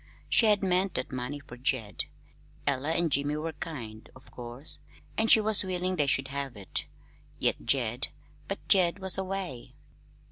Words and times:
She 0.27 0.47
had 0.47 0.63
meant 0.63 0.95
that 0.95 1.11
money 1.11 1.39
for 1.39 1.57
Jed. 1.57 2.05
Ella 2.65 2.89
and 2.93 3.11
Jim 3.11 3.27
were 3.39 3.53
kind, 3.53 4.09
of 4.15 4.31
course, 4.31 4.79
and 5.15 5.29
she 5.29 5.39
was 5.39 5.63
willing 5.63 5.95
they 5.95 6.07
should 6.07 6.29
have 6.29 6.57
it; 6.57 6.87
yet 7.37 7.63
Jed 7.65 8.07
but 8.47 8.67
Jed 8.67 8.97
was 8.97 9.19
away. 9.19 9.75